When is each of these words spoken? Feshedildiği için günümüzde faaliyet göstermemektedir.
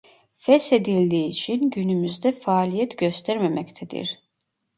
Feshedildiği 0.35 1.25
için 1.27 1.69
günümüzde 1.69 2.31
faaliyet 2.31 2.97
göstermemektedir. 2.97 4.19